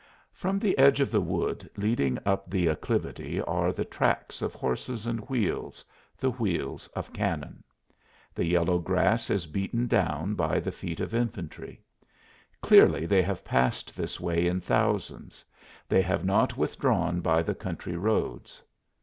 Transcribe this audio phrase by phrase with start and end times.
[0.33, 5.05] From the edge of the wood leading up the acclivity are the tracks of horses
[5.05, 5.85] and wheels
[6.17, 7.63] the wheels of cannon.
[8.33, 11.83] The yellow grass is beaten down by the feet of infantry.
[12.61, 15.45] Clearly they have passed this way in thousands;
[15.87, 18.63] they have not withdrawn by the country roads.